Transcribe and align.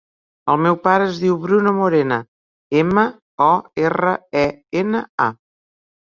El 0.51 0.55
meu 0.67 0.77
pare 0.85 1.03
es 1.09 1.17
diu 1.23 1.33
Bruno 1.41 1.73
Morena: 1.79 2.17
ema, 2.79 3.03
o, 3.49 3.49
erra, 3.89 4.13
e, 4.45 4.47
ena, 4.81 5.03
a. 5.27 5.29